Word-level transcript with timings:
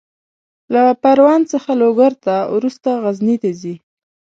له 0.73 0.81
پروان 1.01 1.41
څخه 1.51 1.71
لوګر 1.81 2.13
ته، 2.25 2.35
وروسته 2.55 2.89
غزني 3.03 3.35
ته 3.41 3.49
ځي. 3.61 3.75